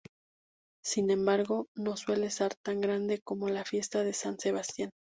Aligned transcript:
Sin 0.83 1.11
embargo, 1.11 1.67
no 1.75 1.95
suele 1.95 2.31
ser 2.31 2.55
tan 2.65 2.81
grande 2.81 3.21
como 3.23 3.49
la 3.49 3.63
fiesta 3.65 4.03
de 4.03 4.13
San 4.13 4.39
Sebastián. 4.39 4.89